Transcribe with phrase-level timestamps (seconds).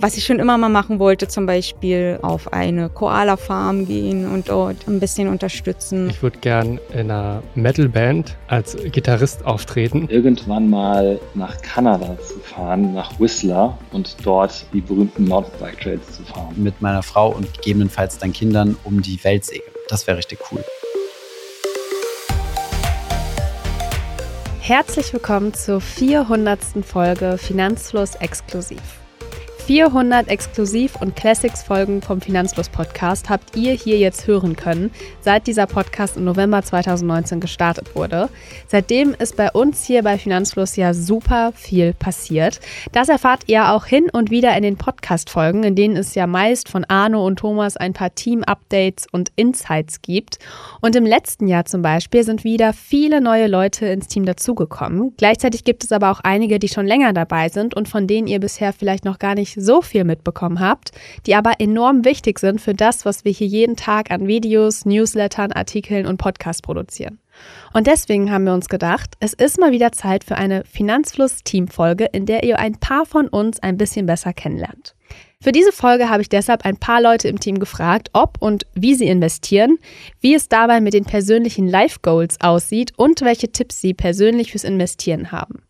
[0.00, 4.86] Was ich schon immer mal machen wollte, zum Beispiel auf eine Koala-Farm gehen und dort
[4.86, 6.08] ein bisschen unterstützen.
[6.08, 10.06] Ich würde gern in einer Metal-Band als Gitarrist auftreten.
[10.08, 16.22] Irgendwann mal nach Kanada zu fahren, nach Whistler und dort die berühmten Mountainbike Trails zu
[16.22, 16.54] fahren.
[16.54, 19.72] Mit meiner Frau und gegebenenfalls dann Kindern um die Welt segeln.
[19.88, 20.64] Das wäre richtig cool.
[24.60, 26.60] Herzlich willkommen zur 400.
[26.84, 28.97] Folge Finanzfluss Exklusiv.
[29.68, 36.16] 400 Exklusiv- und Classics-Folgen vom Finanzfluss-Podcast habt ihr hier jetzt hören können, seit dieser Podcast
[36.16, 38.30] im November 2019 gestartet wurde.
[38.66, 42.60] Seitdem ist bei uns hier bei Finanzfluss ja super viel passiert.
[42.92, 46.70] Das erfahrt ihr auch hin und wieder in den Podcast-Folgen, in denen es ja meist
[46.70, 50.38] von Arno und Thomas ein paar Team-Updates und Insights gibt.
[50.80, 55.12] Und im letzten Jahr zum Beispiel sind wieder viele neue Leute ins Team dazugekommen.
[55.18, 58.40] Gleichzeitig gibt es aber auch einige, die schon länger dabei sind und von denen ihr
[58.40, 60.92] bisher vielleicht noch gar nicht so viel mitbekommen habt,
[61.26, 65.52] die aber enorm wichtig sind für das, was wir hier jeden Tag an Videos, Newslettern,
[65.52, 67.18] Artikeln und Podcasts produzieren.
[67.72, 72.26] Und deswegen haben wir uns gedacht, es ist mal wieder Zeit für eine Finanzfluss-Team-Folge, in
[72.26, 74.94] der ihr ein paar von uns ein bisschen besser kennenlernt.
[75.40, 78.96] Für diese Folge habe ich deshalb ein paar Leute im Team gefragt, ob und wie
[78.96, 79.78] sie investieren,
[80.20, 84.64] wie es dabei mit den persönlichen Life Goals aussieht und welche Tipps sie persönlich fürs
[84.64, 85.62] Investieren haben.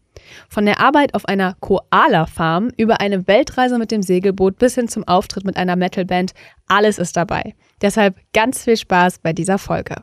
[0.48, 5.06] Von der Arbeit auf einer Koala-Farm über eine Weltreise mit dem Segelboot bis hin zum
[5.06, 6.32] Auftritt mit einer Metalband,
[6.66, 7.54] alles ist dabei.
[7.80, 9.96] Deshalb ganz viel Spaß bei dieser Folge.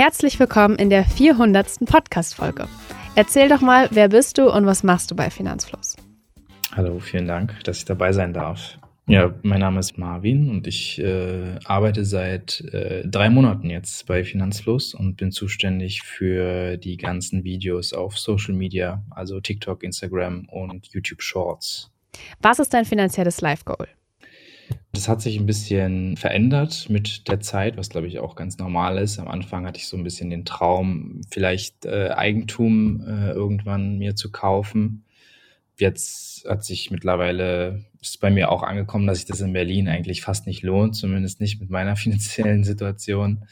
[0.00, 1.80] Herzlich willkommen in der 400.
[1.84, 2.68] Podcast-Folge.
[3.16, 5.96] Erzähl doch mal, wer bist du und was machst du bei Finanzfluss?
[6.72, 8.78] Hallo, vielen Dank, dass ich dabei sein darf.
[9.08, 14.22] Ja, mein Name ist Marvin und ich äh, arbeite seit äh, drei Monaten jetzt bei
[14.22, 20.86] Finanzfluss und bin zuständig für die ganzen Videos auf Social Media, also TikTok, Instagram und
[20.86, 21.90] YouTube Shorts.
[22.40, 23.88] Was ist dein finanzielles Life Goal?
[24.92, 28.96] Das hat sich ein bisschen verändert mit der Zeit, was glaube ich auch ganz normal
[28.98, 29.18] ist.
[29.18, 34.14] Am Anfang hatte ich so ein bisschen den Traum, vielleicht äh, Eigentum äh, irgendwann mir
[34.14, 35.04] zu kaufen
[35.80, 40.22] jetzt hat sich mittlerweile, ist bei mir auch angekommen, dass sich das in Berlin eigentlich
[40.22, 43.44] fast nicht lohnt, zumindest nicht mit meiner finanziellen Situation.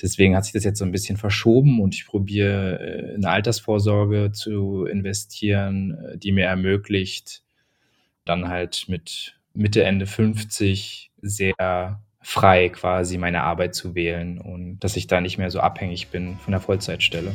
[0.00, 4.32] Deswegen hat sich das jetzt so ein bisschen verschoben und ich probiere äh, in Altersvorsorge
[4.32, 7.42] zu investieren, äh, die mir ermöglicht,
[8.24, 14.96] dann halt mit Mitte, Ende 50 sehr frei quasi meine Arbeit zu wählen und dass
[14.96, 17.32] ich da nicht mehr so abhängig bin von der Vollzeitstelle.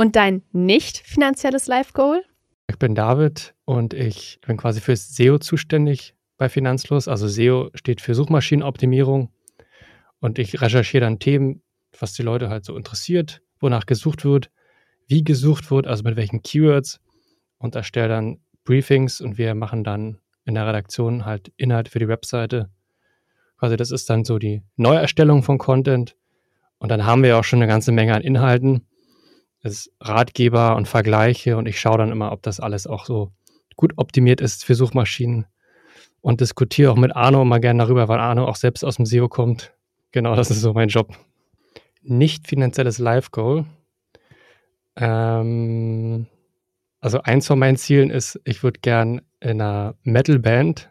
[0.00, 2.24] Und dein nicht finanzielles Life Goal?
[2.68, 7.06] Ich bin David und ich bin quasi fürs SEO zuständig bei Finanzlos.
[7.06, 9.28] Also SEO steht für Suchmaschinenoptimierung.
[10.18, 11.60] Und ich recherchiere dann Themen,
[11.98, 14.50] was die Leute halt so interessiert, wonach gesucht wird,
[15.06, 16.98] wie gesucht wird, also mit welchen Keywords
[17.58, 22.08] und erstelle dann Briefings und wir machen dann in der Redaktion halt Inhalt für die
[22.08, 22.70] Webseite.
[23.58, 26.16] Quasi das ist dann so die Neuerstellung von Content
[26.78, 28.86] und dann haben wir auch schon eine ganze Menge an Inhalten
[29.62, 33.32] ist Ratgeber und Vergleiche und ich schaue dann immer, ob das alles auch so
[33.76, 35.46] gut optimiert ist für Suchmaschinen
[36.20, 39.28] und diskutiere auch mit Arno immer gerne darüber, weil Arno auch selbst aus dem SEO
[39.28, 39.72] kommt.
[40.12, 41.14] Genau, das ist so mein Job.
[42.02, 43.66] Nicht finanzielles Life Goal.
[44.96, 46.26] Ähm,
[47.00, 50.90] also eins von meinen Zielen ist, ich würde gern in einer Metal-Band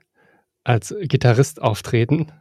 [0.64, 2.32] als Gitarrist auftreten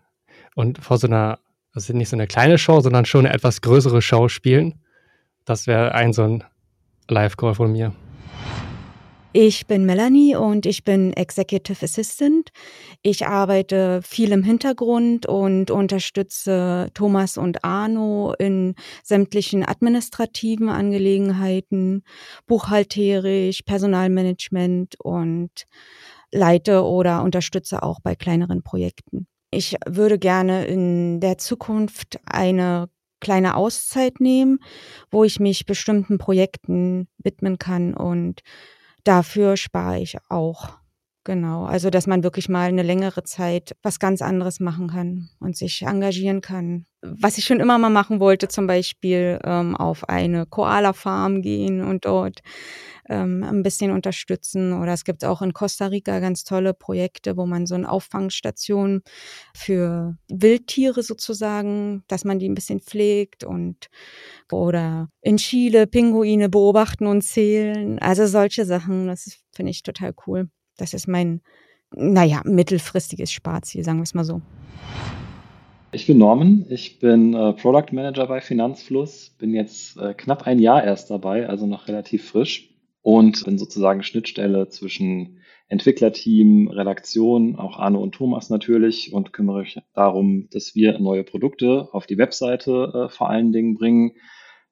[0.54, 1.38] und vor so einer,
[1.72, 4.82] also nicht so eine kleine Show, sondern schon eine etwas größere Show spielen
[5.48, 6.44] das wäre ein so ein
[7.08, 7.94] Live-Call von mir.
[9.32, 12.50] Ich bin Melanie und ich bin Executive Assistant.
[13.02, 22.02] Ich arbeite viel im Hintergrund und unterstütze Thomas und Arno in sämtlichen administrativen Angelegenheiten,
[22.46, 25.66] buchhalterisch, Personalmanagement und
[26.32, 29.26] leite oder unterstütze auch bei kleineren Projekten.
[29.50, 32.88] Ich würde gerne in der Zukunft eine
[33.20, 34.60] kleine Auszeit nehmen,
[35.10, 38.42] wo ich mich bestimmten Projekten widmen kann und
[39.04, 40.78] dafür spare ich auch.
[41.24, 45.56] Genau, also dass man wirklich mal eine längere Zeit was ganz anderes machen kann und
[45.58, 46.86] sich engagieren kann.
[47.02, 52.06] Was ich schon immer mal machen wollte, zum Beispiel ähm, auf eine Koala-Farm gehen und
[52.06, 52.40] dort
[53.08, 54.72] ähm, ein bisschen unterstützen.
[54.72, 59.02] Oder es gibt auch in Costa Rica ganz tolle Projekte, wo man so eine Auffangstation
[59.54, 63.88] für Wildtiere sozusagen, dass man die ein bisschen pflegt und
[64.50, 67.98] oder in Chile Pinguine beobachten und zählen.
[68.00, 70.48] Also solche Sachen, das finde ich total cool.
[70.78, 71.42] Das ist mein
[71.94, 74.40] naja, mittelfristiges Sparziel, sagen wir es mal so.
[75.90, 80.58] Ich bin Norman, ich bin äh, Product Manager bei Finanzfluss, bin jetzt äh, knapp ein
[80.58, 85.38] Jahr erst dabei, also noch relativ frisch und bin sozusagen Schnittstelle zwischen
[85.68, 91.88] Entwicklerteam, Redaktion, auch Arno und Thomas natürlich und kümmere mich darum, dass wir neue Produkte
[91.92, 94.12] auf die Webseite äh, vor allen Dingen bringen.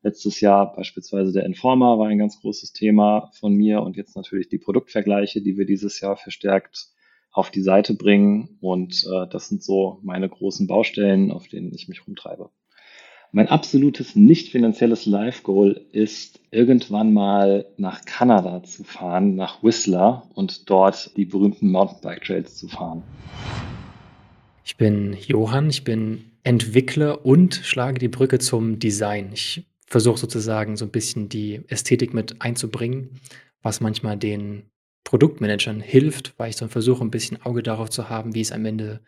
[0.06, 4.48] Letztes Jahr beispielsweise der Informer war ein ganz großes Thema von mir und jetzt natürlich
[4.48, 6.90] die Produktvergleiche, die wir dieses Jahr verstärkt
[7.32, 8.56] auf die Seite bringen.
[8.60, 12.50] Und äh, das sind so meine großen Baustellen, auf denen ich mich rumtreibe.
[13.32, 20.70] Mein absolutes nicht finanzielles Life-Goal ist, irgendwann mal nach Kanada zu fahren, nach Whistler und
[20.70, 23.02] dort die berühmten Mountainbike-Trails zu fahren.
[24.64, 29.30] Ich bin Johann, ich bin Entwickler und schlage die Brücke zum Design.
[29.32, 33.20] Ich versuche sozusagen so ein bisschen die Ästhetik mit einzubringen,
[33.62, 34.64] was manchmal den
[35.04, 38.64] Produktmanagern hilft, weil ich dann versuche, ein bisschen Auge darauf zu haben, wie es am
[38.64, 39.00] Ende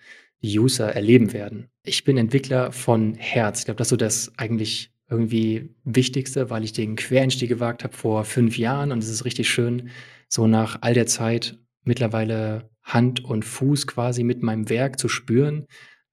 [0.43, 1.69] die User erleben werden.
[1.83, 3.61] Ich bin Entwickler von Herz.
[3.61, 7.97] Ich glaube, das ist so das eigentlich irgendwie Wichtigste, weil ich den Quereinstieg gewagt habe
[7.97, 9.91] vor fünf Jahren und es ist richtig schön,
[10.29, 15.67] so nach all der Zeit mittlerweile Hand und Fuß quasi mit meinem Werk zu spüren.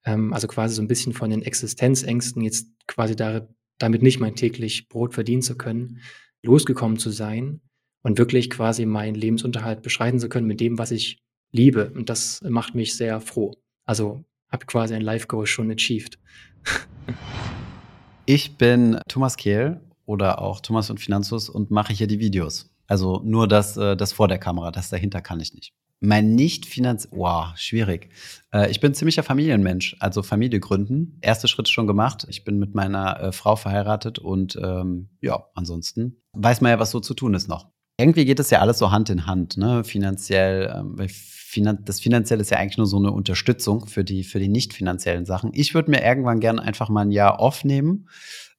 [0.06, 4.36] Ähm, also quasi so ein bisschen von den Existenzängsten jetzt quasi da, damit nicht mein
[4.36, 6.02] täglich Brot verdienen zu können,
[6.44, 7.62] losgekommen zu sein
[8.04, 11.20] und wirklich quasi meinen Lebensunterhalt beschreiten zu können mit dem, was ich
[11.52, 11.92] liebe.
[11.92, 13.54] Und das macht mich sehr froh.
[13.86, 16.20] Also habe quasi ein Life-Goal schon achieved.
[18.26, 22.70] ich bin Thomas Kehl oder auch Thomas und Finanzus und mache hier die Videos.
[22.88, 25.74] Also nur das, äh, das vor der Kamera, das dahinter kann ich nicht.
[26.00, 28.10] Mein nicht finanz, wow, schwierig.
[28.54, 31.18] Äh, ich bin ziemlicher Familienmensch, also Familie gründen.
[31.22, 32.26] Erster Schritt schon gemacht.
[32.30, 36.92] Ich bin mit meiner äh, Frau verheiratet und ähm, ja, ansonsten weiß man ja, was
[36.92, 39.84] so zu tun ist noch irgendwie geht es ja alles so Hand in Hand, ne?
[39.84, 44.40] Finanziell, ähm, Finan das Finanzielle ist ja eigentlich nur so eine Unterstützung für die, für
[44.40, 45.52] die nicht finanziellen Sachen.
[45.54, 48.10] Ich würde mir irgendwann gerne einfach mal ein Jahr off nehmen,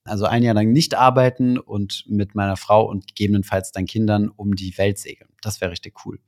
[0.05, 4.55] also ein Jahr lang nicht arbeiten und mit meiner Frau und gegebenenfalls dann Kindern um
[4.55, 5.29] die Welt segeln.
[5.43, 6.21] Das wäre richtig cool.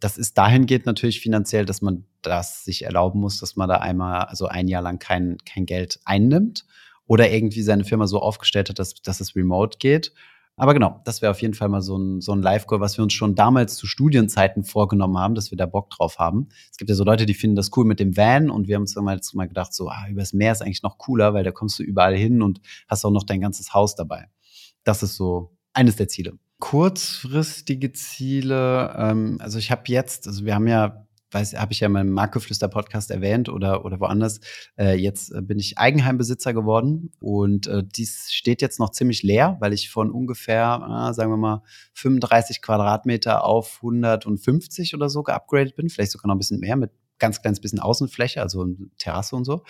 [0.00, 4.24] Das ist dahingehend natürlich finanziell, dass man das sich erlauben muss, dass man da einmal,
[4.24, 6.66] also ein Jahr lang kein, kein Geld einnimmt
[7.06, 10.12] oder irgendwie seine Firma so aufgestellt hat, dass, dass es remote geht
[10.58, 13.02] aber genau, das wäre auf jeden Fall mal so ein, so ein Live-Goal, was wir
[13.02, 16.48] uns schon damals zu Studienzeiten vorgenommen haben, dass wir da Bock drauf haben.
[16.70, 18.82] Es gibt ja so Leute, die finden das cool mit dem Van und wir haben
[18.82, 21.52] uns dann mal, mal gedacht, so, ah, übers Meer ist eigentlich noch cooler, weil da
[21.52, 24.28] kommst du überall hin und hast auch noch dein ganzes Haus dabei.
[24.82, 26.38] Das ist so eines der Ziele.
[26.58, 31.86] Kurzfristige Ziele, ähm, also ich habe jetzt, also wir haben ja weiß, habe ich ja
[31.86, 34.40] in meinem Marktgeflüster-Podcast erwähnt oder, oder woanders.
[34.78, 39.56] Äh, jetzt äh, bin ich Eigenheimbesitzer geworden und äh, dies steht jetzt noch ziemlich leer,
[39.60, 41.62] weil ich von ungefähr, äh, sagen wir mal,
[41.94, 46.90] 35 Quadratmeter auf 150 oder so geupgradet bin, vielleicht sogar noch ein bisschen mehr mit
[47.18, 48.66] ganz kleines bisschen Außenfläche, also
[48.98, 49.62] Terrasse und so.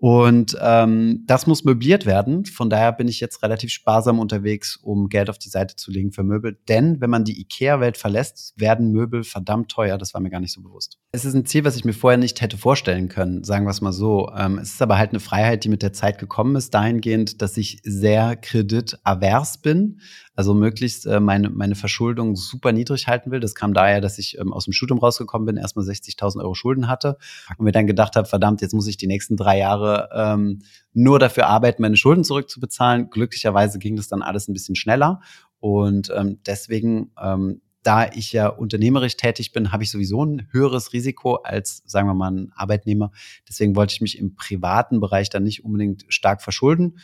[0.00, 2.44] Und ähm, das muss möbliert werden.
[2.44, 6.12] Von daher bin ich jetzt relativ sparsam unterwegs, um Geld auf die Seite zu legen
[6.12, 6.56] für Möbel.
[6.68, 9.98] Denn wenn man die IKEA-Welt verlässt, werden Möbel verdammt teuer.
[9.98, 10.98] Das war mir gar nicht so bewusst.
[11.10, 13.80] Es ist ein Ziel, was ich mir vorher nicht hätte vorstellen können, sagen wir es
[13.80, 14.30] mal so.
[14.36, 17.56] Ähm, es ist aber halt eine Freiheit, die mit der Zeit gekommen ist, dahingehend, dass
[17.56, 20.00] ich sehr kreditavers bin.
[20.38, 23.40] Also möglichst äh, meine, meine Verschuldung super niedrig halten will.
[23.40, 26.86] Das kam daher, dass ich ähm, aus dem Studium rausgekommen bin, erstmal 60.000 Euro Schulden
[26.86, 27.18] hatte
[27.56, 30.60] und mir dann gedacht habe, verdammt, jetzt muss ich die nächsten drei Jahre ähm,
[30.92, 33.10] nur dafür arbeiten, meine Schulden zurückzubezahlen.
[33.10, 35.22] Glücklicherweise ging das dann alles ein bisschen schneller
[35.58, 40.92] und ähm, deswegen ähm, da ich ja unternehmerisch tätig bin, habe ich sowieso ein höheres
[40.92, 43.10] Risiko als, sagen wir mal, ein Arbeitnehmer.
[43.48, 46.98] Deswegen wollte ich mich im privaten Bereich dann nicht unbedingt stark verschulden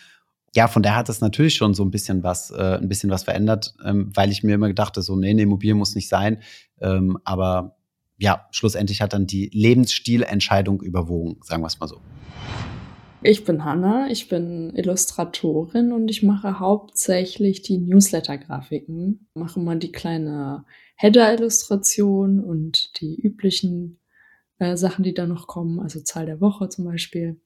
[0.55, 3.25] ja, von daher hat das natürlich schon so ein bisschen was, äh, ein bisschen was
[3.25, 6.39] verändert, ähm, weil ich mir immer gedacht habe, so, nee, eine Immobilie muss nicht sein.
[6.81, 7.77] Ähm, aber
[8.19, 12.01] ja, schlussendlich hat dann die Lebensstilentscheidung überwogen, sagen wir es mal so.
[13.27, 19.29] Ich bin Hanna, ich bin Illustratorin und ich mache hauptsächlich die Newsletter-Grafiken.
[19.35, 23.99] Mache mal die kleine Header-Illustration und die üblichen
[24.59, 27.41] äh, Sachen, die da noch kommen, also Zahl der Woche zum Beispiel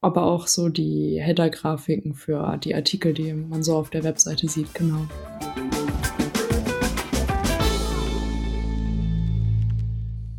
[0.00, 4.74] aber auch so die Header-Grafiken für die Artikel, die man so auf der Webseite sieht,
[4.74, 5.06] genau.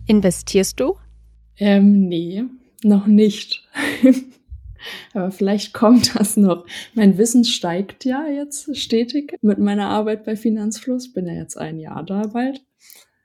[0.08, 0.96] Investierst du?
[1.58, 2.44] Ähm, nee,
[2.84, 3.68] noch nicht.
[5.14, 6.66] Aber vielleicht kommt das noch.
[6.94, 11.12] Mein Wissen steigt ja jetzt stetig mit meiner Arbeit bei Finanzfluss.
[11.12, 12.62] Bin ja jetzt ein Jahr da bald.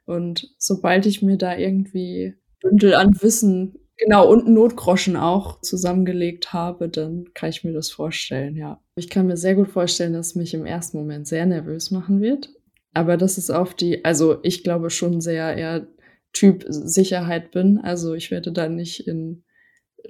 [0.06, 6.88] Und sobald ich mir da irgendwie Bündel an Wissen Genau, und Notgroschen auch zusammengelegt habe,
[6.88, 8.80] dann kann ich mir das vorstellen, ja.
[8.96, 12.50] Ich kann mir sehr gut vorstellen, dass mich im ersten Moment sehr nervös machen wird.
[12.94, 15.86] Aber das ist auf die, also ich glaube schon sehr eher
[16.32, 17.78] Typ Sicherheit bin.
[17.78, 19.44] Also ich werde da nicht in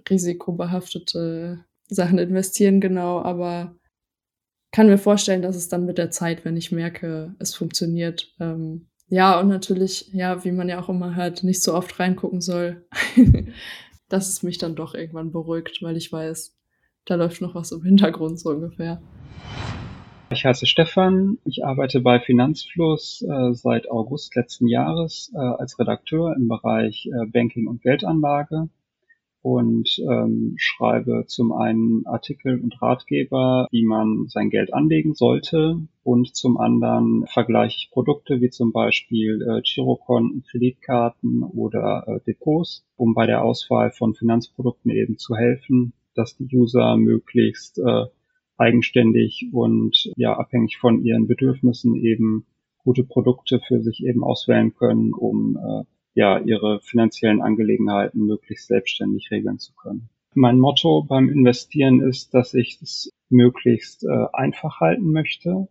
[0.08, 3.76] risikobehaftete Sachen investieren, genau, aber
[4.72, 8.86] kann mir vorstellen, dass es dann mit der Zeit, wenn ich merke, es funktioniert, ähm,
[9.08, 12.86] ja, und natürlich, ja, wie man ja auch immer hört, nicht so oft reingucken soll,
[14.08, 16.56] dass es mich dann doch irgendwann beruhigt, weil ich weiß,
[17.04, 19.00] da läuft noch was im Hintergrund so ungefähr.
[20.30, 26.34] Ich heiße Stefan, ich arbeite bei Finanzfluss äh, seit August letzten Jahres äh, als Redakteur
[26.36, 28.68] im Bereich äh, Banking und Geldanlage
[29.42, 36.34] und ähm, schreibe zum einen Artikel und Ratgeber, wie man sein Geld anlegen sollte und
[36.34, 43.14] zum anderen vergleiche ich Produkte wie zum Beispiel äh, Girokonten, Kreditkarten oder äh, Depots, um
[43.14, 48.06] bei der Auswahl von Finanzprodukten eben zu helfen, dass die User möglichst äh,
[48.56, 52.46] eigenständig und ja abhängig von ihren Bedürfnissen eben
[52.84, 55.84] gute Produkte für sich eben auswählen können, um äh,
[56.14, 60.08] ja ihre finanziellen Angelegenheiten möglichst selbstständig regeln zu können.
[60.34, 65.68] Mein Motto beim Investieren ist, dass ich es möglichst äh, einfach halten möchte.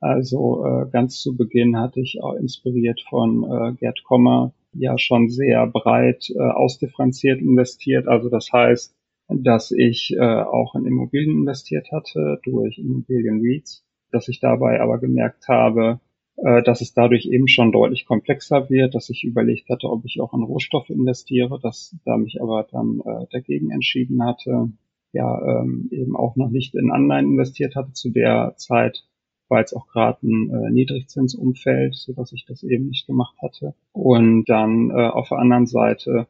[0.00, 5.28] Also äh, ganz zu Beginn hatte ich auch inspiriert von äh, Gerd Kommer ja schon
[5.28, 8.08] sehr breit äh, ausdifferenziert investiert.
[8.08, 8.94] Also das heißt,
[9.28, 14.98] dass ich äh, auch in Immobilien investiert hatte durch Immobilien REITs, dass ich dabei aber
[14.98, 16.00] gemerkt habe,
[16.42, 20.20] äh, dass es dadurch eben schon deutlich komplexer wird, dass ich überlegt hatte, ob ich
[20.20, 24.70] auch in Rohstoffe investiere, dass da mich aber dann äh, dagegen entschieden hatte,
[25.12, 29.04] ja ähm, eben auch noch nicht in Anleihen investiert hatte zu der Zeit,
[29.48, 33.74] war jetzt auch gerade ein äh, Niedrigzinsumfeld, so dass ich das eben nicht gemacht hatte.
[33.92, 36.26] Und dann äh, auf der anderen Seite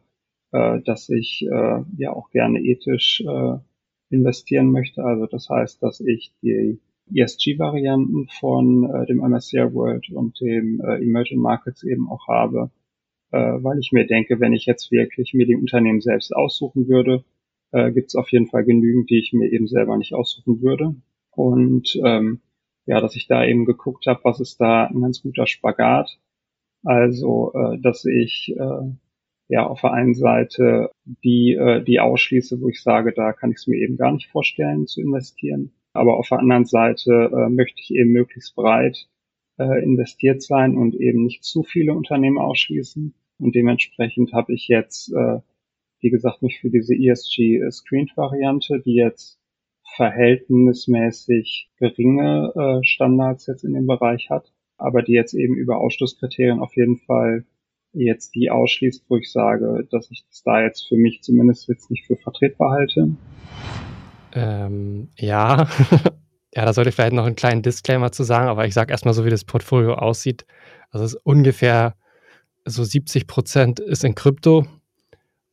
[0.53, 3.57] äh, dass ich äh, ja auch gerne ethisch äh,
[4.11, 5.03] investieren möchte.
[5.03, 6.79] Also das heißt, dass ich die
[7.15, 12.71] ESG-Varianten von äh, dem MSCI World und dem äh, Emerging Markets eben auch habe,
[13.31, 17.25] äh, weil ich mir denke, wenn ich jetzt wirklich mir die Unternehmen selbst aussuchen würde,
[17.73, 20.95] äh, gibt es auf jeden Fall genügend, die ich mir eben selber nicht aussuchen würde.
[21.31, 22.41] Und ähm,
[22.87, 26.19] ja, dass ich da eben geguckt habe, was ist da ein ganz guter Spagat.
[26.85, 28.93] Also, äh, dass ich äh,
[29.49, 33.59] ja auf der einen Seite die, äh, die ausschließe, wo ich sage, da kann ich
[33.59, 35.73] es mir eben gar nicht vorstellen zu investieren.
[35.93, 39.09] Aber auf der anderen Seite äh, möchte ich eben möglichst breit
[39.59, 43.15] äh, investiert sein und eben nicht zu viele Unternehmen ausschließen.
[43.39, 45.41] Und dementsprechend habe ich jetzt, äh,
[46.01, 49.39] wie gesagt, mich für diese ESG-Screened-Variante, die jetzt
[49.97, 56.61] verhältnismäßig geringe äh, Standards jetzt in dem Bereich hat, aber die jetzt eben über Ausschlusskriterien
[56.61, 57.45] auf jeden Fall
[57.93, 61.91] jetzt die ausschließt, wo ich sage, dass ich das da jetzt für mich zumindest jetzt
[61.91, 63.17] nicht für vertretbar halte?
[64.35, 65.69] Ähm, ja.
[66.55, 69.15] ja, da sollte ich vielleicht noch einen kleinen Disclaimer zu sagen, aber ich sage erstmal
[69.15, 70.45] so, wie das Portfolio aussieht.
[70.91, 71.95] Also es ist ungefähr
[72.65, 74.67] so 70 Prozent ist in Krypto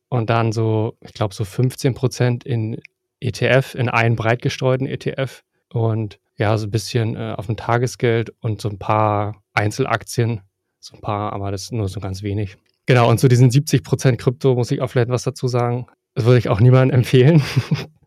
[0.08, 2.80] und dann so, ich glaube, so 15 Prozent in
[3.20, 8.32] ETF, in einen breit gestreuten ETF und ja, so ein bisschen äh, auf dem Tagesgeld
[8.40, 10.42] und so ein paar Einzelaktien
[10.80, 12.56] so ein paar, aber das ist nur so ganz wenig.
[12.86, 15.86] Genau, und zu diesen 70% Krypto muss ich auch vielleicht was dazu sagen.
[16.14, 17.42] Das würde ich auch niemandem empfehlen.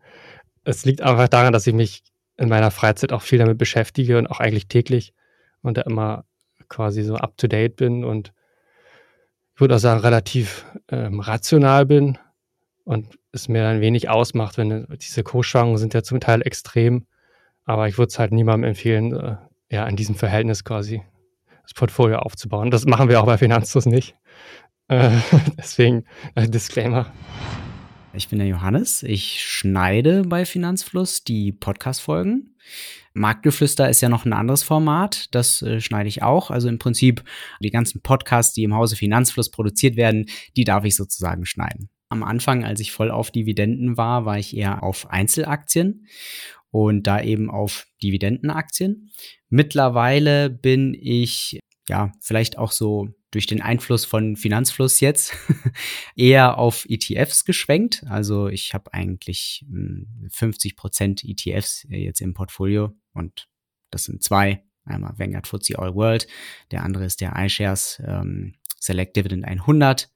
[0.64, 2.02] es liegt einfach daran, dass ich mich
[2.36, 5.12] in meiner Freizeit auch viel damit beschäftige und auch eigentlich täglich
[5.62, 6.24] und da immer
[6.68, 8.32] quasi so up to date bin und
[9.54, 12.18] ich würde auch sagen, relativ ähm, rational bin
[12.84, 17.06] und es mir dann wenig ausmacht, wenn diese Kursschwankungen sind ja zum Teil extrem,
[17.64, 19.36] aber ich würde es halt niemandem empfehlen, äh,
[19.70, 21.02] ja, in diesem Verhältnis quasi
[21.62, 22.70] das Portfolio aufzubauen.
[22.70, 24.16] Das machen wir auch bei Finanzus nicht.
[24.88, 25.10] Äh,
[25.58, 26.04] deswegen
[26.34, 27.12] äh, Disclaimer.
[28.16, 29.02] Ich bin der Johannes.
[29.02, 32.54] Ich schneide bei Finanzfluss die Podcast-Folgen.
[33.12, 35.34] Marktgeflüster ist ja noch ein anderes Format.
[35.34, 36.50] Das äh, schneide ich auch.
[36.50, 37.24] Also im Prinzip
[37.58, 41.90] die ganzen Podcasts, die im Hause Finanzfluss produziert werden, die darf ich sozusagen schneiden.
[42.08, 46.06] Am Anfang, als ich voll auf Dividenden war, war ich eher auf Einzelaktien
[46.70, 49.10] und da eben auf Dividendenaktien.
[49.48, 55.34] Mittlerweile bin ich ja vielleicht auch so durch den Einfluss von Finanzfluss jetzt
[56.16, 58.04] eher auf ETFs geschwenkt.
[58.06, 59.64] Also ich habe eigentlich
[60.30, 63.48] 50 hm, Prozent ETFs jetzt im Portfolio und
[63.90, 64.62] das sind zwei.
[64.84, 66.26] Einmal Vanguard FTSE All World,
[66.70, 70.10] der andere ist der iShares ähm, Select Dividend 100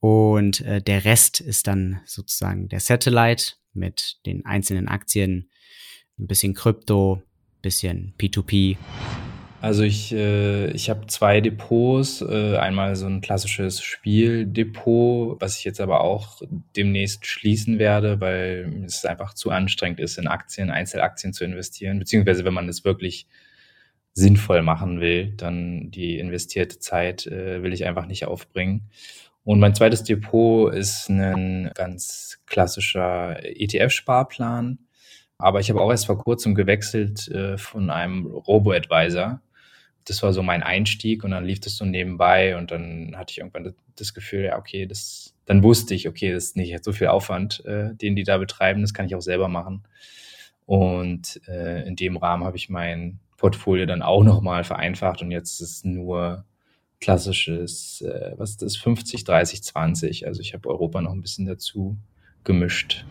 [0.00, 5.50] und äh, der Rest ist dann sozusagen der Satellite mit den einzelnen Aktien
[6.18, 7.22] ein bisschen Krypto,
[7.62, 8.76] bisschen P2P.
[9.62, 12.22] Also ich, äh, ich habe zwei Depots.
[12.22, 16.42] Äh, einmal so ein klassisches Spieldepot, was ich jetzt aber auch
[16.76, 21.98] demnächst schließen werde, weil es einfach zu anstrengend ist, in Aktien, Einzelaktien zu investieren.
[21.98, 23.26] Beziehungsweise wenn man es wirklich
[24.12, 28.88] sinnvoll machen will, dann die investierte Zeit äh, will ich einfach nicht aufbringen.
[29.44, 34.78] Und mein zweites Depot ist ein ganz klassischer ETF-Sparplan.
[35.38, 39.40] Aber ich habe auch erst vor kurzem gewechselt äh, von einem Robo-Advisor.
[40.06, 43.38] Das war so mein Einstieg und dann lief das so nebenbei und dann hatte ich
[43.38, 47.08] irgendwann das Gefühl, ja, okay, das, dann wusste ich, okay, das ist nicht so viel
[47.08, 49.82] Aufwand, äh, den die da betreiben, das kann ich auch selber machen.
[50.64, 55.60] Und äh, in dem Rahmen habe ich mein Portfolio dann auch nochmal vereinfacht und jetzt
[55.60, 56.44] ist es nur
[57.00, 60.26] klassisches, äh, was ist das, 50, 30, 20.
[60.26, 61.96] Also ich habe Europa noch ein bisschen dazu
[62.44, 63.04] gemischt.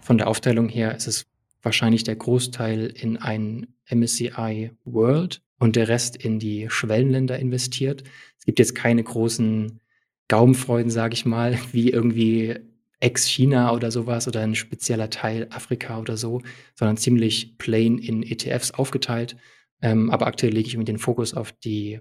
[0.00, 1.26] Von der Aufteilung her ist es
[1.62, 8.02] wahrscheinlich der Großteil in ein MSCI World und der Rest in die Schwellenländer investiert.
[8.38, 9.80] Es gibt jetzt keine großen
[10.28, 12.56] Gaumenfreuden, sage ich mal, wie irgendwie
[13.00, 16.42] ex-China oder sowas oder ein spezieller Teil Afrika oder so,
[16.74, 19.36] sondern ziemlich plain in ETFs aufgeteilt.
[19.82, 22.00] Ähm, aber aktuell lege ich mir den Fokus auf die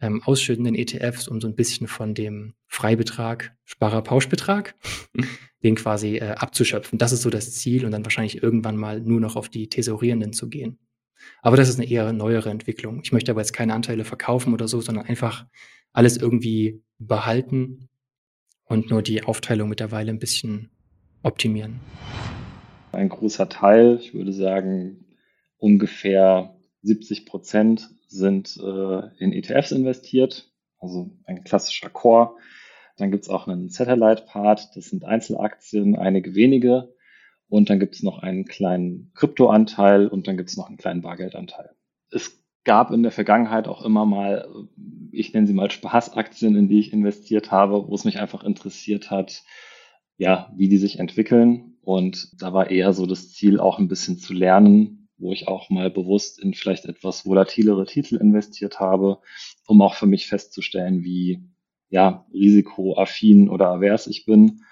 [0.00, 4.74] ähm, ausschüttenden ETFs, um so ein bisschen von dem Freibetrag, Sparerpauschbetrag,
[5.62, 6.98] den quasi äh, abzuschöpfen.
[6.98, 10.32] Das ist so das Ziel und dann wahrscheinlich irgendwann mal nur noch auf die Tesorierenden
[10.32, 10.80] zu gehen.
[11.42, 13.00] Aber das ist eine eher neuere Entwicklung.
[13.02, 15.46] Ich möchte aber jetzt keine Anteile verkaufen oder so, sondern einfach
[15.92, 17.88] alles irgendwie behalten
[18.64, 20.70] und nur die Aufteilung mittlerweile ein bisschen
[21.22, 21.80] optimieren.
[22.92, 25.06] Ein großer Teil, ich würde sagen
[25.58, 32.36] ungefähr 70 Prozent sind äh, in ETFs investiert, also ein klassischer Core.
[32.98, 36.91] Dann gibt es auch einen Satellite-Part, das sind Einzelaktien, einige wenige.
[37.52, 41.02] Und dann gibt es noch einen kleinen Kryptoanteil und dann gibt es noch einen kleinen
[41.02, 41.68] Bargeldanteil.
[42.10, 44.48] Es gab in der Vergangenheit auch immer mal,
[45.10, 49.10] ich nenne sie mal Spaßaktien, in die ich investiert habe, wo es mich einfach interessiert
[49.10, 49.42] hat,
[50.16, 51.76] ja, wie die sich entwickeln.
[51.82, 55.68] Und da war eher so das Ziel, auch ein bisschen zu lernen, wo ich auch
[55.68, 59.18] mal bewusst in vielleicht etwas volatilere Titel investiert habe,
[59.66, 61.42] um auch für mich festzustellen, wie
[61.90, 64.62] ja, risikoaffin oder avers ich bin.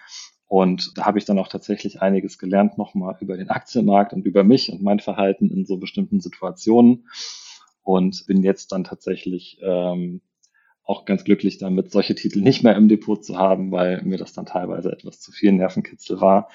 [0.51, 4.43] Und da habe ich dann auch tatsächlich einiges gelernt nochmal über den Aktienmarkt und über
[4.43, 7.07] mich und mein Verhalten in so bestimmten Situationen.
[7.85, 10.23] Und bin jetzt dann tatsächlich ähm,
[10.83, 14.33] auch ganz glücklich damit, solche Titel nicht mehr im Depot zu haben, weil mir das
[14.33, 16.49] dann teilweise etwas zu viel Nervenkitzel war.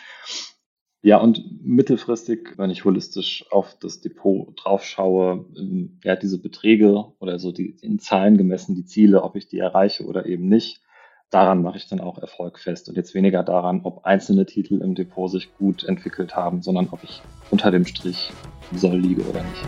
[1.02, 7.14] Ja, und mittelfristig, wenn ich holistisch auf das Depot drauf schaue, ähm, ja, diese Beträge
[7.20, 10.82] oder so die in Zahlen gemessen, die Ziele, ob ich die erreiche oder eben nicht,
[11.30, 14.96] daran mache ich dann auch Erfolg fest und jetzt weniger daran, ob einzelne Titel im
[14.96, 18.32] Depot sich gut entwickelt haben, sondern ob ich unter dem Strich
[18.74, 19.66] soll liege oder nicht.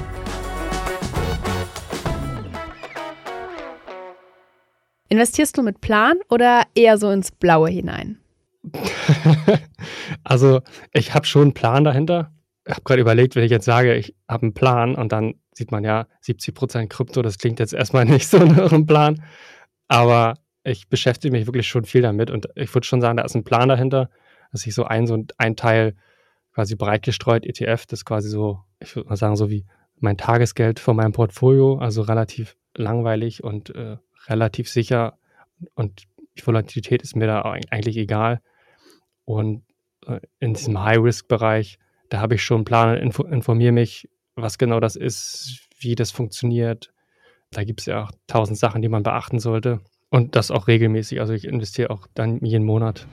[5.10, 8.20] Investierst du mit Plan oder eher so ins Blaue hinein?
[10.24, 12.32] also ich habe schon einen Plan dahinter.
[12.66, 15.72] Ich habe gerade überlegt, wenn ich jetzt sage, ich habe einen Plan und dann sieht
[15.72, 19.24] man ja 70% Krypto, das klingt jetzt erstmal nicht so nach einem Plan.
[19.88, 20.36] Aber
[20.68, 23.44] ich beschäftige mich wirklich schon viel damit und ich würde schon sagen, da ist ein
[23.44, 24.10] Plan dahinter,
[24.52, 25.96] dass ich so ein, so ein Teil
[26.54, 29.66] quasi breit gestreut ETF, das ist quasi so, ich würde mal sagen, so wie
[30.00, 35.18] mein Tagesgeld von meinem Portfolio, also relativ langweilig und äh, relativ sicher
[35.74, 36.04] und
[36.38, 38.42] die Volatilität ist mir da eigentlich egal.
[39.26, 39.64] Und
[40.06, 44.80] äh, in diesem High-Risk-Bereich, da habe ich schon einen Plan und informiere mich, was genau
[44.80, 46.94] das ist, wie das funktioniert.
[47.52, 49.82] Da gibt es ja auch tausend Sachen, die man beachten sollte.
[50.10, 51.20] Und das auch regelmäßig.
[51.20, 53.08] Also ich investiere auch dann jeden Monat.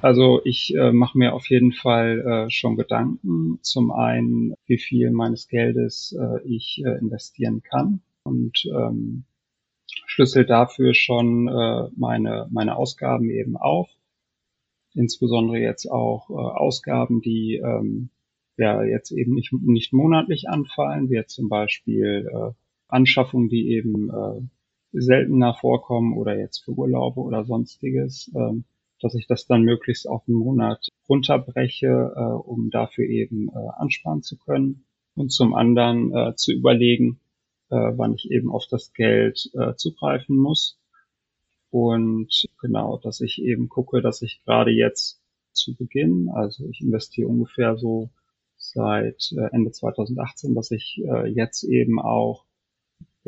[0.00, 3.58] Also ich äh, mache mir auf jeden Fall äh, schon Gedanken.
[3.62, 9.24] Zum einen, wie viel meines Geldes äh, ich äh, investieren kann und ähm,
[10.06, 13.88] schlüssel dafür schon äh, meine, meine Ausgaben eben auf
[14.98, 18.10] insbesondere jetzt auch äh, Ausgaben, die ähm,
[18.56, 22.52] ja jetzt eben nicht, nicht monatlich anfallen, wie jetzt zum Beispiel äh,
[22.88, 24.40] Anschaffungen, die eben äh,
[24.92, 28.62] seltener vorkommen oder jetzt für Urlaube oder sonstiges, äh,
[29.00, 34.22] dass ich das dann möglichst auf einen Monat runterbreche, äh, um dafür eben äh, ansparen
[34.22, 37.20] zu können und zum anderen äh, zu überlegen,
[37.70, 40.78] äh, wann ich eben auf das Geld zugreifen muss.
[41.70, 45.20] Und genau, dass ich eben gucke, dass ich gerade jetzt
[45.52, 48.08] zu Beginn, also ich investiere ungefähr so
[48.56, 52.46] seit Ende 2018, dass ich jetzt eben auch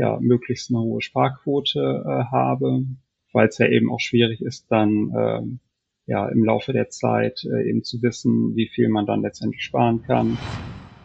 [0.01, 2.85] ja möglichst eine hohe Sparquote äh, habe,
[3.33, 5.43] weil es ja eben auch schwierig ist, dann äh,
[6.11, 10.03] ja im Laufe der Zeit äh, eben zu wissen, wie viel man dann letztendlich sparen
[10.03, 10.39] kann.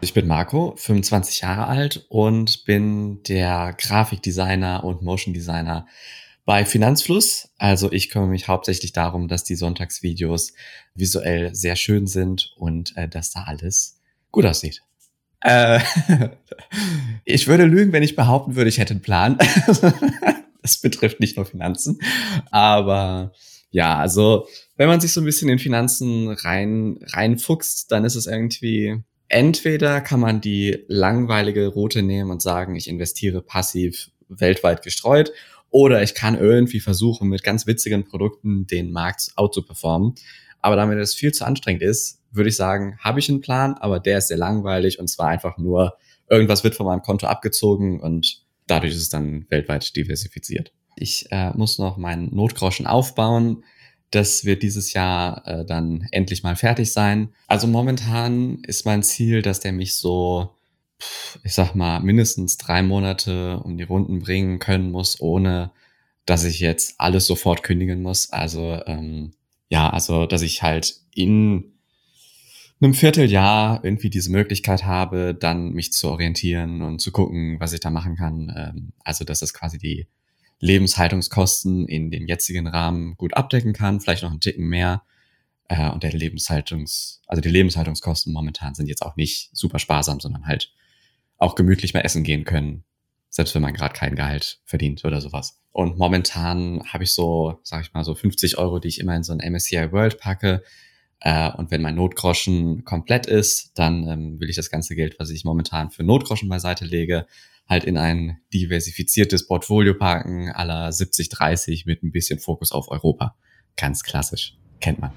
[0.00, 5.86] Ich bin Marco, 25 Jahre alt und bin der Grafikdesigner und Motion Designer
[6.46, 7.50] bei Finanzfluss.
[7.58, 10.54] Also ich kümmere mich hauptsächlich darum, dass die Sonntagsvideos
[10.94, 14.82] visuell sehr schön sind und äh, dass da alles gut aussieht.
[15.40, 15.80] Äh,
[17.24, 19.38] ich würde lügen, wenn ich behaupten würde, ich hätte einen Plan.
[20.62, 21.98] das betrifft nicht nur Finanzen.
[22.50, 23.32] Aber
[23.70, 24.46] ja, also
[24.76, 30.00] wenn man sich so ein bisschen in Finanzen rein, reinfuchst, dann ist es irgendwie, entweder
[30.00, 35.32] kann man die langweilige Route nehmen und sagen, ich investiere passiv weltweit gestreut,
[35.70, 40.14] oder ich kann irgendwie versuchen, mit ganz witzigen Produkten den Markt out zu performen.
[40.60, 44.00] Aber damit es viel zu anstrengend ist, würde ich sagen, habe ich einen Plan, aber
[44.00, 45.96] der ist sehr langweilig und zwar einfach nur,
[46.28, 50.72] irgendwas wird von meinem Konto abgezogen und dadurch ist es dann weltweit diversifiziert.
[50.96, 53.64] Ich äh, muss noch meinen Notgroschen aufbauen.
[54.10, 57.30] Das wird dieses Jahr äh, dann endlich mal fertig sein.
[57.46, 60.54] Also momentan ist mein Ziel, dass der mich so,
[61.42, 65.70] ich sag mal, mindestens drei Monate um die Runden bringen können muss, ohne
[66.24, 68.32] dass ich jetzt alles sofort kündigen muss.
[68.32, 69.32] Also ähm,
[69.68, 71.75] ja, also dass ich halt in
[72.80, 77.80] einem Vierteljahr irgendwie diese Möglichkeit habe, dann mich zu orientieren und zu gucken, was ich
[77.80, 78.52] da machen kann.
[78.54, 80.06] Ähm, also dass das quasi die
[80.60, 85.02] Lebenshaltungskosten in dem jetzigen Rahmen gut abdecken kann, vielleicht noch einen Ticken mehr.
[85.68, 90.46] Äh, und der Lebenshaltungs, also die Lebenshaltungskosten momentan sind jetzt auch nicht super sparsam, sondern
[90.46, 90.72] halt
[91.38, 92.84] auch gemütlich mal essen gehen können,
[93.28, 95.60] selbst wenn man gerade kein Gehalt verdient oder sowas.
[95.72, 99.22] Und momentan habe ich so, sag ich mal, so 50 Euro, die ich immer in
[99.22, 100.62] so ein MSCI World packe.
[101.20, 105.30] Äh, und wenn mein Notgroschen komplett ist, dann ähm, will ich das ganze Geld, was
[105.30, 107.26] ich momentan für Notgroschen beiseite lege,
[107.68, 113.36] halt in ein diversifiziertes Portfolio packen, aller 70-30 mit ein bisschen Fokus auf Europa.
[113.76, 114.56] Ganz klassisch.
[114.80, 115.10] Kennt man.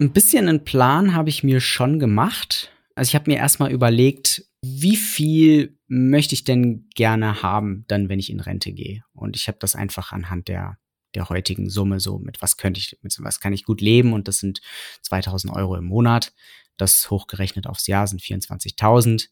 [0.00, 2.70] Ein bisschen einen Plan habe ich mir schon gemacht.
[2.94, 8.18] Also ich habe mir erstmal überlegt, wie viel möchte ich denn gerne haben, dann wenn
[8.18, 9.02] ich in Rente gehe?
[9.12, 10.78] Und ich habe das einfach anhand der
[11.14, 14.28] der heutigen Summe so mit was könnte ich mit was kann ich gut leben und
[14.28, 14.60] das sind
[15.02, 16.32] 2000 Euro im Monat.
[16.76, 19.28] Das hochgerechnet aufs Jahr sind 24.000.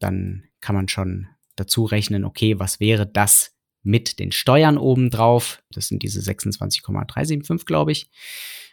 [0.00, 5.62] Dann kann man schon dazu rechnen, okay, was wäre das mit den Steuern obendrauf?
[5.70, 8.10] Das sind diese 26,375, glaube ich.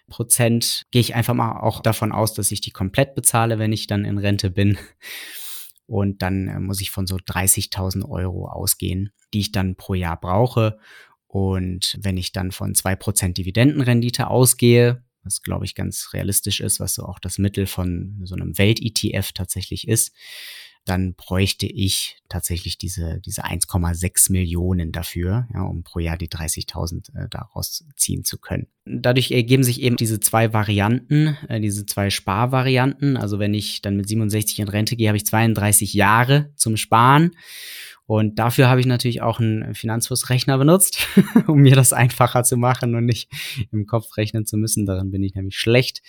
[0.10, 0.88] Prozent.
[0.91, 4.06] Gehe ich einfach mal auch davon aus, dass ich die komplett bezahle, wenn ich dann
[4.06, 4.78] in Rente bin.
[5.86, 10.19] Und dann äh, muss ich von so 30.000 Euro ausgehen, die ich dann pro Jahr
[10.19, 10.78] brauche.
[11.29, 16.79] Und wenn ich dann von zwei Prozent Dividendenrendite ausgehe, was glaube ich ganz realistisch ist,
[16.79, 20.11] was so auch das Mittel von so einem Welt-ETF tatsächlich ist,
[20.85, 27.15] dann bräuchte ich tatsächlich diese, diese 1,6 Millionen dafür, ja, um pro Jahr die 30.000
[27.15, 28.65] äh, daraus ziehen zu können.
[28.85, 33.17] Dadurch ergeben sich eben diese zwei Varianten, äh, diese zwei Sparvarianten.
[33.17, 37.35] Also wenn ich dann mit 67 in Rente gehe, habe ich 32 Jahre zum Sparen.
[38.10, 41.08] Und dafür habe ich natürlich auch einen Finanzflussrechner benutzt,
[41.48, 43.30] um mir das einfacher zu machen und nicht
[43.72, 44.88] im Kopf rechnen zu müssen.
[44.88, 46.02] Darin bin ich nämlich schlecht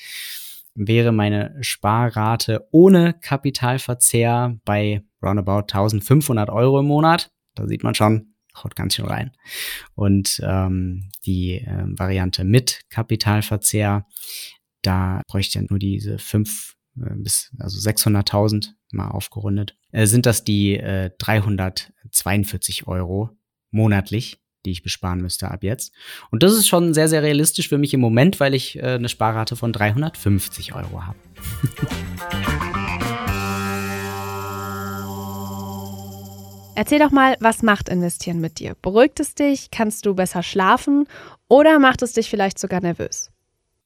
[0.77, 7.33] wäre meine Sparrate ohne Kapitalverzehr bei roundabout 1500 Euro im Monat.
[7.55, 9.33] Da sieht man schon, haut ganz schön rein.
[9.95, 14.07] Und ähm, die äh, Variante mit Kapitalverzehr,
[14.83, 16.77] da bräuchte ich ja nur diese fünf
[17.17, 19.77] bis also 600.000 mal aufgerundet.
[19.93, 23.31] Äh, sind das die äh, 342 Euro
[23.71, 25.93] monatlich, die ich besparen müsste ab jetzt.
[26.31, 29.09] Und das ist schon sehr, sehr realistisch für mich im Moment, weil ich äh, eine
[29.09, 31.19] Sparrate von 350 Euro habe.
[36.81, 38.75] Erzähl doch mal, was macht Investieren mit dir?
[38.81, 39.71] Beruhigt es dich?
[39.71, 41.07] Kannst du besser schlafen?
[41.47, 43.31] Oder macht es dich vielleicht sogar nervös?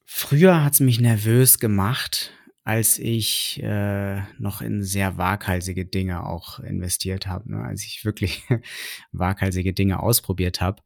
[0.05, 2.31] Früher hat es mich nervös gemacht,
[2.65, 7.63] als ich äh, noch in sehr waghalsige Dinge auch investiert habe, ne?
[7.63, 8.43] als ich wirklich
[9.11, 10.81] waghalsige Dinge ausprobiert habe.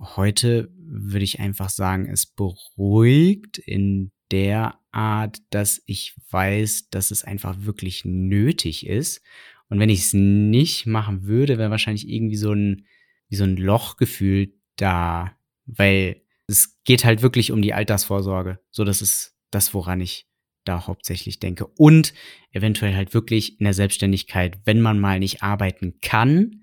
[0.00, 7.22] Heute würde ich einfach sagen, es beruhigt in der Art, dass ich weiß, dass es
[7.22, 9.22] einfach wirklich nötig ist.
[9.68, 12.86] Und wenn ich es nicht machen würde, wäre wahrscheinlich irgendwie so ein,
[13.28, 18.58] wie so ein Lochgefühl da, weil es geht halt wirklich um die Altersvorsorge.
[18.70, 20.27] So, das ist das, woran ich
[20.68, 21.66] da hauptsächlich denke.
[21.66, 22.14] Und
[22.52, 26.62] eventuell halt wirklich in der Selbstständigkeit, wenn man mal nicht arbeiten kann.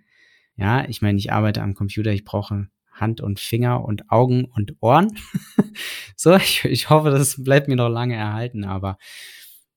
[0.55, 4.75] Ja, ich meine, ich arbeite am Computer, ich brauche Hand und Finger und Augen und
[4.79, 5.17] Ohren.
[6.15, 8.97] so, ich, ich hoffe, das bleibt mir noch lange erhalten, aber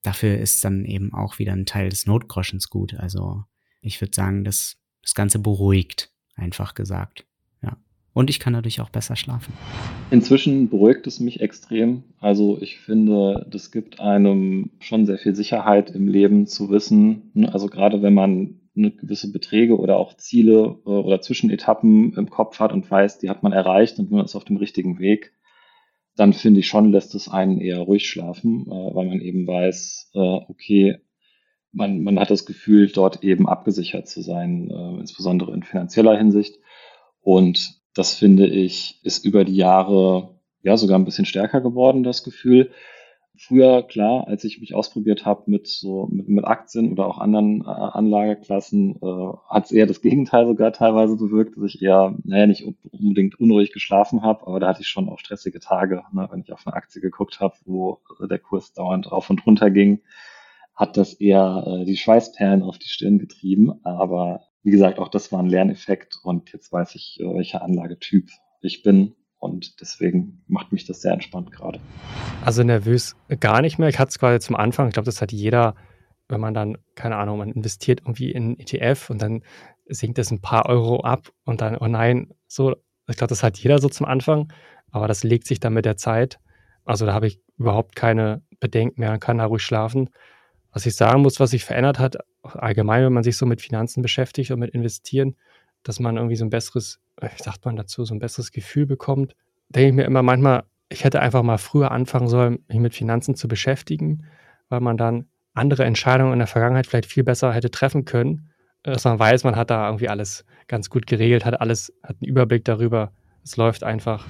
[0.01, 2.93] dafür ist dann eben auch wieder ein Teil des Notgroschens gut.
[2.93, 3.43] Also
[3.81, 7.25] ich würde sagen, das, das Ganze beruhigt, einfach gesagt.
[8.13, 9.53] Und ich kann dadurch auch besser schlafen.
[10.11, 12.03] Inzwischen beruhigt es mich extrem.
[12.19, 17.31] Also ich finde, das gibt einem schon sehr viel Sicherheit im Leben zu wissen.
[17.33, 22.29] Ne, also gerade wenn man eine gewisse Beträge oder auch Ziele äh, oder Zwischenetappen im
[22.29, 25.33] Kopf hat und weiß, die hat man erreicht und man ist auf dem richtigen Weg,
[26.15, 30.11] dann finde ich schon, lässt es einen eher ruhig schlafen, äh, weil man eben weiß,
[30.13, 30.97] äh, okay,
[31.71, 36.57] man, man hat das Gefühl, dort eben abgesichert zu sein, insbesondere in finanzieller Hinsicht.
[37.21, 40.29] Und das finde ich, ist über die Jahre
[40.61, 42.71] ja sogar ein bisschen stärker geworden, das Gefühl.
[43.37, 47.61] Früher, klar, als ich mich ausprobiert habe mit so mit, mit Aktien oder auch anderen
[47.61, 52.47] äh, Anlageklassen, äh, hat es eher das Gegenteil sogar teilweise bewirkt, dass ich eher, naja,
[52.47, 56.39] nicht unbedingt unruhig geschlafen habe, aber da hatte ich schon auch stressige Tage, ne, wenn
[56.39, 59.99] ich auf eine Aktie geguckt habe, wo der Kurs dauernd rauf und runter ging,
[60.73, 63.73] hat das eher äh, die Schweißperlen auf die Stirn getrieben.
[63.83, 68.29] Aber wie gesagt, auch das war ein Lerneffekt und jetzt weiß ich, äh, welcher Anlagetyp
[68.61, 71.79] ich bin und deswegen macht mich das sehr entspannt gerade.
[72.43, 73.89] Also nervös gar nicht mehr.
[73.89, 75.75] Ich hatte es quasi zum Anfang, ich glaube, das hat jeder,
[76.27, 79.43] wenn man dann, keine Ahnung, man investiert irgendwie in ETF und dann
[79.87, 82.75] sinkt es ein paar Euro ab und dann, oh nein, so,
[83.07, 84.51] ich glaube, das hat jeder so zum Anfang,
[84.91, 86.39] aber das legt sich dann mit der Zeit.
[86.83, 90.09] Also da habe ich überhaupt keine Bedenken mehr und kann da ruhig schlafen.
[90.71, 94.01] Was ich sagen muss, was sich verändert hat, allgemein, wenn man sich so mit Finanzen
[94.01, 95.35] beschäftigt und mit Investieren,
[95.83, 99.35] dass man irgendwie so ein besseres wie sagt man dazu, so ein besseres Gefühl bekommt,
[99.69, 103.35] denke ich mir immer manchmal, ich hätte einfach mal früher anfangen sollen, mich mit Finanzen
[103.35, 104.25] zu beschäftigen,
[104.69, 108.49] weil man dann andere Entscheidungen in der Vergangenheit vielleicht viel besser hätte treffen können,
[108.83, 112.29] dass man weiß, man hat da irgendwie alles ganz gut geregelt, hat alles, hat einen
[112.29, 113.11] Überblick darüber.
[113.43, 114.25] Es läuft einfach.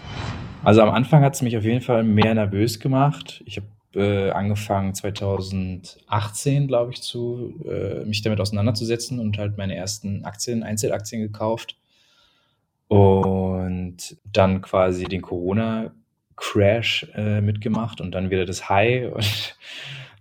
[0.64, 3.44] Also am Anfang hat es mich auf jeden Fall mehr nervös gemacht.
[3.46, 9.76] Ich habe äh, angefangen 2018, glaube ich, zu äh, mich damit auseinanderzusetzen und halt meine
[9.76, 11.78] ersten Aktien, Einzelaktien gekauft.
[12.88, 19.58] Und dann quasi den Corona-Crash äh, mitgemacht und dann wieder das High und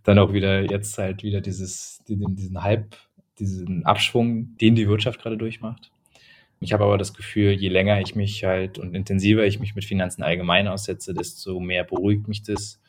[0.04, 2.96] dann auch wieder jetzt halt wieder dieses, diesen, diesen Hype,
[3.38, 5.90] diesen Abschwung, den die Wirtschaft gerade durchmacht.
[6.60, 9.84] Ich habe aber das Gefühl, je länger ich mich halt und intensiver ich mich mit
[9.84, 12.80] Finanzen allgemein aussetze, desto mehr beruhigt mich das.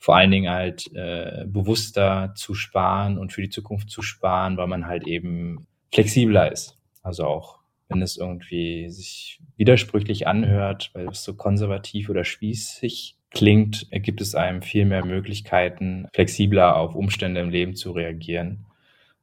[0.00, 4.66] Vor allen Dingen halt äh, bewusster zu sparen und für die Zukunft zu sparen, weil
[4.66, 6.78] man halt eben flexibler ist.
[7.02, 7.58] Also auch
[7.88, 14.34] wenn es irgendwie sich widersprüchlich anhört, weil es so konservativ oder spießig klingt, gibt es
[14.34, 18.64] einem viel mehr Möglichkeiten, flexibler auf Umstände im Leben zu reagieren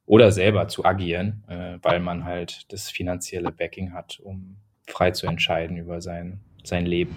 [0.06, 5.28] oder selber zu agieren, äh, weil man halt das finanzielle Backing hat, um frei zu
[5.28, 7.16] entscheiden über sein, sein Leben.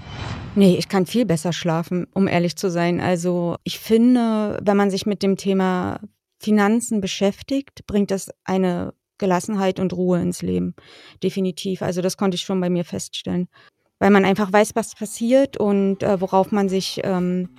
[0.55, 3.01] Nee, ich kann viel besser schlafen, um ehrlich zu sein.
[3.01, 6.01] Also ich finde, wenn man sich mit dem Thema
[6.39, 10.75] Finanzen beschäftigt, bringt das eine Gelassenheit und Ruhe ins Leben.
[11.23, 11.83] Definitiv.
[11.83, 13.49] Also das konnte ich schon bei mir feststellen.
[13.99, 17.51] Weil man einfach weiß, was passiert und äh, worauf man sich ähm,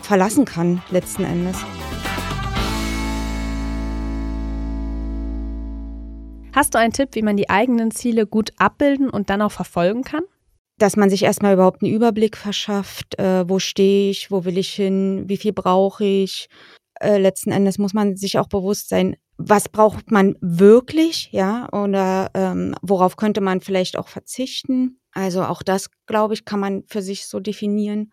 [0.00, 1.56] verlassen kann, letzten Endes.
[6.52, 10.02] Hast du einen Tipp, wie man die eigenen Ziele gut abbilden und dann auch verfolgen
[10.02, 10.24] kann?
[10.78, 14.70] Dass man sich erstmal überhaupt einen Überblick verschafft, äh, wo stehe ich, wo will ich
[14.70, 16.48] hin, wie viel brauche ich.
[17.00, 22.30] Äh, letzten Endes muss man sich auch bewusst sein, was braucht man wirklich, ja, oder
[22.34, 24.98] ähm, worauf könnte man vielleicht auch verzichten.
[25.12, 28.12] Also auch das, glaube ich, kann man für sich so definieren.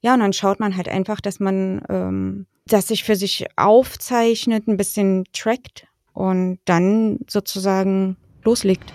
[0.00, 4.68] Ja, und dann schaut man halt einfach, dass man ähm, das sich für sich aufzeichnet,
[4.68, 8.92] ein bisschen trackt und dann sozusagen loslegt.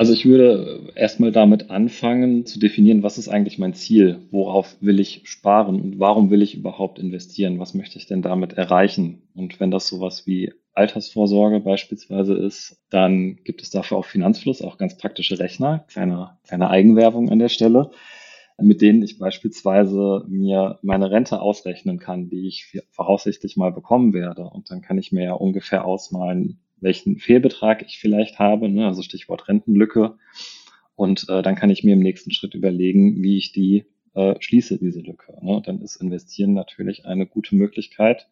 [0.00, 4.98] Also ich würde erstmal damit anfangen zu definieren, was ist eigentlich mein Ziel, worauf will
[4.98, 9.20] ich sparen und warum will ich überhaupt investieren, was möchte ich denn damit erreichen.
[9.34, 14.78] Und wenn das sowas wie Altersvorsorge beispielsweise ist, dann gibt es dafür auf Finanzfluss auch
[14.78, 17.90] ganz praktische Rechner, kleine, kleine Eigenwerbung an der Stelle,
[18.58, 24.44] mit denen ich beispielsweise mir meine Rente ausrechnen kann, die ich voraussichtlich mal bekommen werde.
[24.44, 28.86] Und dann kann ich mir ja ungefähr ausmalen, welchen Fehlbetrag ich vielleicht habe, ne?
[28.86, 30.16] also Stichwort Rentenlücke.
[30.94, 34.78] Und äh, dann kann ich mir im nächsten Schritt überlegen, wie ich die äh, schließe,
[34.78, 35.38] diese Lücke.
[35.42, 35.62] Ne?
[35.64, 38.28] Dann ist Investieren natürlich eine gute Möglichkeit,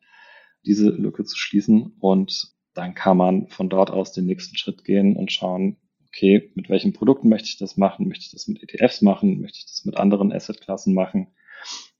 [0.66, 1.94] diese Lücke zu schließen.
[2.00, 5.76] Und dann kann man von dort aus den nächsten Schritt gehen und schauen,
[6.08, 8.08] okay, mit welchen Produkten möchte ich das machen?
[8.08, 9.40] Möchte ich das mit ETFs machen?
[9.40, 11.28] Möchte ich das mit anderen Assetklassen machen?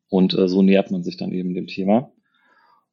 [0.09, 2.13] Und äh, so nähert man sich dann eben dem Thema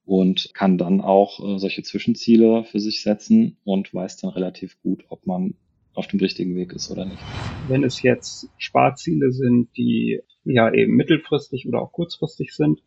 [0.06, 5.06] und kann dann auch äh, solche Zwischenziele für sich setzen und weiß dann relativ gut,
[5.10, 5.56] ob man
[5.94, 7.22] auf dem richtigen Weg ist oder nicht.
[7.68, 12.84] Wenn es jetzt Sparziele sind, die ja eben mittelfristig oder auch kurzfristig sind,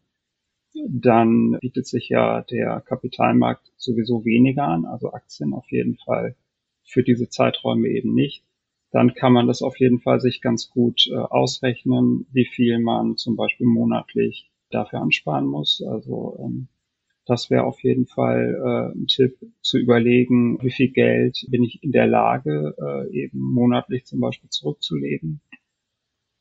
[0.86, 6.36] dann bietet sich ja der Kapitalmarkt sowieso weniger an, also Aktien auf jeden Fall
[6.84, 8.44] für diese Zeiträume eben nicht.
[8.90, 13.16] Dann kann man das auf jeden Fall sich ganz gut äh, ausrechnen, wie viel man
[13.16, 15.82] zum Beispiel monatlich dafür ansparen muss.
[15.82, 16.68] Also ähm,
[17.28, 21.82] das wäre auf jeden Fall äh, ein Tipp zu überlegen, wie viel Geld bin ich
[21.82, 25.42] in der Lage, äh, eben monatlich zum Beispiel zurückzulegen.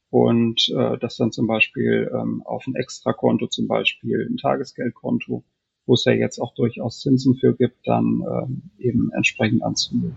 [0.09, 5.43] Und äh, das dann zum Beispiel ähm, auf ein Extrakonto, zum Beispiel ein Tagesgeldkonto
[5.87, 10.15] wo es ja jetzt auch durchaus Zinsen für gibt, dann ähm, eben entsprechend anzulegen.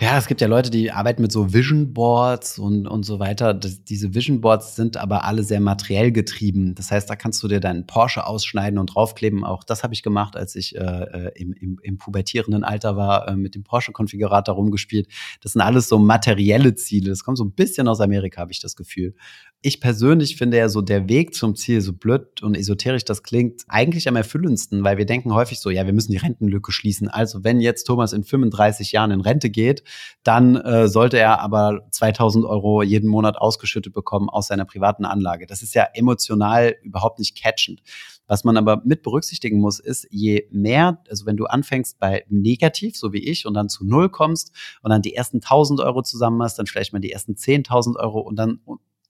[0.00, 3.52] Ja, es gibt ja Leute, die arbeiten mit so Vision Boards und, und so weiter.
[3.52, 6.74] Das, diese Vision Boards sind aber alle sehr materiell getrieben.
[6.74, 9.44] Das heißt, da kannst du dir deinen Porsche ausschneiden und draufkleben.
[9.44, 13.28] Auch das habe ich gemacht, als ich äh, äh im, im, im pubertierenden Alter war,
[13.28, 15.06] äh, mit dem Porsche-Konfigurator rumgespielt.
[15.42, 17.10] Das sind alles so materielle Ziele.
[17.10, 19.14] Das kommt so ein bisschen aus Amerika, habe ich das Gefühl.
[19.60, 23.64] Ich persönlich finde ja so der Weg zum Ziel, so blöd und esoterisch das klingt,
[23.68, 27.06] eigentlich am erfüllendsten, weil wir denken häufig so, ja, wir müssen die Rentenlücke schließen.
[27.06, 29.84] Also wenn jetzt Thomas in 35 Jahren in Rente geht,
[30.24, 35.46] dann äh, sollte er aber 2000 Euro jeden Monat ausgeschüttet bekommen aus seiner privaten Anlage.
[35.46, 37.82] Das ist ja emotional überhaupt nicht catchend.
[38.26, 42.96] Was man aber mit berücksichtigen muss, ist, je mehr, also wenn du anfängst bei negativ,
[42.96, 46.42] so wie ich, und dann zu null kommst und dann die ersten 1000 Euro zusammen
[46.42, 48.58] hast, dann vielleicht mal die ersten 10.000 Euro und dann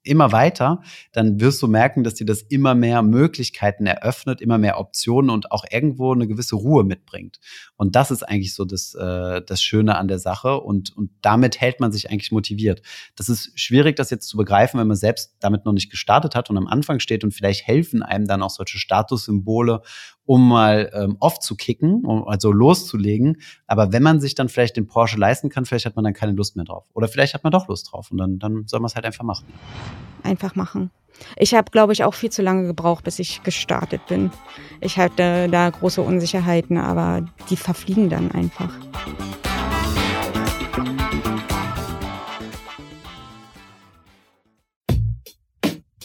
[0.02, 0.82] immer weiter,
[1.12, 5.52] dann wirst du merken, dass dir das immer mehr Möglichkeiten eröffnet, immer mehr Optionen und
[5.52, 7.38] auch irgendwo eine gewisse Ruhe mitbringt.
[7.76, 11.60] Und das ist eigentlich so das, äh, das Schöne an der Sache und, und damit
[11.60, 12.82] hält man sich eigentlich motiviert.
[13.16, 16.50] Das ist schwierig, das jetzt zu begreifen, wenn man selbst damit noch nicht gestartet hat
[16.50, 19.82] und am Anfang steht und vielleicht helfen einem dann auch solche Statussymbole
[20.31, 23.38] um mal ähm, off zu kicken, um also loszulegen.
[23.66, 26.31] Aber wenn man sich dann vielleicht den Porsche leisten kann, vielleicht hat man dann keine
[26.31, 26.85] Lust mehr drauf.
[26.95, 29.25] Oder vielleicht hat man doch Lust drauf und dann, dann soll man es halt einfach
[29.25, 29.49] machen.
[30.23, 30.93] Einfach machen.
[31.37, 34.31] Ich habe, glaube ich, auch viel zu lange gebraucht, bis ich gestartet bin.
[34.81, 38.73] Ich hatte da große Unsicherheiten, aber die verfliegen dann einfach.